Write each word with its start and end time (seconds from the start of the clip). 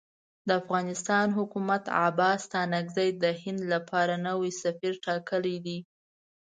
د 0.47 0.49
افغانستان 0.61 1.27
حکومت 1.37 1.83
عباس 2.05 2.37
ستانکزی 2.47 3.09
د 3.23 3.25
هند 3.41 3.61
لپاره 3.73 4.13
نوی 4.27 4.51
سفیر 4.63 4.93
ټاکلی 5.05 5.57
دی. 5.65 5.79